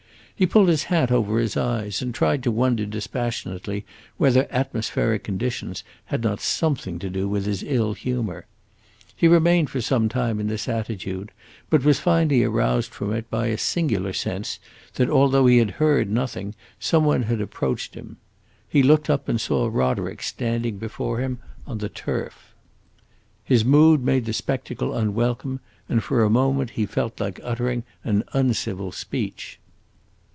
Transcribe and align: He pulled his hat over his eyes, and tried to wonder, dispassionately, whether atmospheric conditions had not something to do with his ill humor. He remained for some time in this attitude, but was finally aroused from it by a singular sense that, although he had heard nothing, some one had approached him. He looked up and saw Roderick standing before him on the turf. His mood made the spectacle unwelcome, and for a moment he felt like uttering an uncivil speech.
He 0.33 0.47
pulled 0.47 0.69
his 0.69 0.85
hat 0.85 1.11
over 1.11 1.37
his 1.37 1.55
eyes, 1.55 2.01
and 2.01 2.15
tried 2.15 2.41
to 2.41 2.49
wonder, 2.51 2.83
dispassionately, 2.87 3.85
whether 4.17 4.47
atmospheric 4.51 5.23
conditions 5.23 5.83
had 6.05 6.23
not 6.23 6.39
something 6.41 6.97
to 6.97 7.11
do 7.11 7.27
with 7.29 7.45
his 7.45 7.61
ill 7.61 7.93
humor. 7.93 8.47
He 9.15 9.27
remained 9.27 9.69
for 9.69 9.81
some 9.81 10.09
time 10.09 10.39
in 10.39 10.47
this 10.47 10.67
attitude, 10.67 11.31
but 11.69 11.83
was 11.85 11.99
finally 11.99 12.43
aroused 12.43 12.89
from 12.91 13.13
it 13.13 13.29
by 13.29 13.47
a 13.47 13.55
singular 13.59 14.13
sense 14.13 14.57
that, 14.95 15.11
although 15.11 15.45
he 15.45 15.59
had 15.59 15.69
heard 15.69 16.09
nothing, 16.09 16.55
some 16.79 17.05
one 17.05 17.21
had 17.21 17.39
approached 17.39 17.93
him. 17.93 18.17
He 18.67 18.81
looked 18.81 19.11
up 19.11 19.29
and 19.29 19.39
saw 19.39 19.69
Roderick 19.71 20.23
standing 20.23 20.79
before 20.79 21.19
him 21.19 21.37
on 21.67 21.77
the 21.77 21.89
turf. 21.89 22.55
His 23.43 23.63
mood 23.63 24.03
made 24.03 24.25
the 24.25 24.33
spectacle 24.33 24.97
unwelcome, 24.97 25.59
and 25.87 26.03
for 26.03 26.23
a 26.23 26.31
moment 26.31 26.71
he 26.71 26.87
felt 26.87 27.19
like 27.19 27.39
uttering 27.43 27.83
an 28.03 28.23
uncivil 28.33 28.91
speech. 28.91 29.59